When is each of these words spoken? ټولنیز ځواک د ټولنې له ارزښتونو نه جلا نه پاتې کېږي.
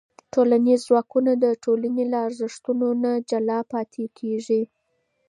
ټولنیز 0.33 0.79
ځواک 0.87 1.11
د 1.43 1.45
ټولنې 1.63 2.03
له 2.11 2.17
ارزښتونو 2.27 2.87
نه 3.03 3.11
جلا 3.29 3.59
نه 3.61 3.67
پاتې 3.71 4.03
کېږي. 4.17 4.61